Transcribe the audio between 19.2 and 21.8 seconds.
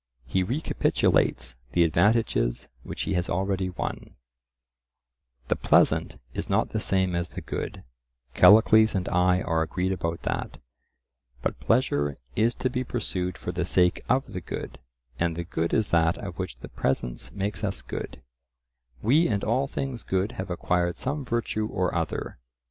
and all things good have acquired some virtue